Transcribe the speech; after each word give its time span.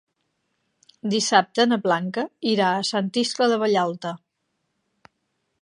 Dissabte 1.13 1.67
na 1.67 1.79
Blanca 1.83 2.25
irà 2.55 2.73
a 2.79 2.89
Sant 2.93 3.13
Iscle 3.25 3.53
de 3.53 3.63
Vallalta. 3.65 4.19